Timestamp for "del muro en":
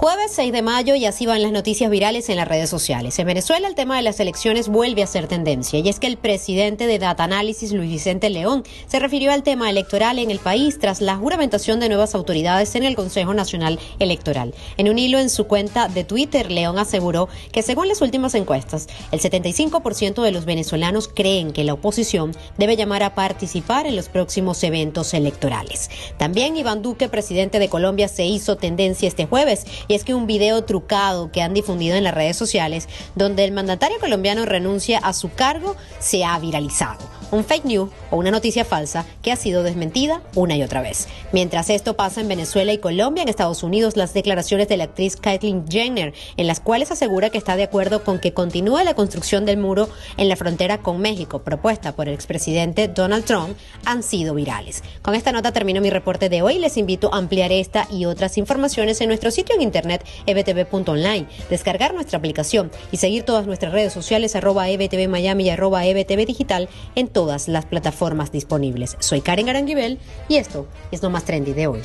49.44-50.28